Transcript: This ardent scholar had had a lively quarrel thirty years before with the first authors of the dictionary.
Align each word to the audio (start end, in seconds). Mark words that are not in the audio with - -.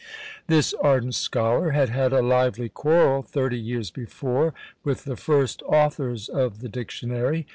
This 0.47 0.73
ardent 0.81 1.13
scholar 1.13 1.73
had 1.73 1.89
had 1.89 2.11
a 2.11 2.23
lively 2.23 2.69
quarrel 2.69 3.21
thirty 3.21 3.59
years 3.59 3.91
before 3.91 4.51
with 4.83 5.03
the 5.03 5.15
first 5.15 5.61
authors 5.67 6.27
of 6.27 6.61
the 6.61 6.69
dictionary. 6.69 7.45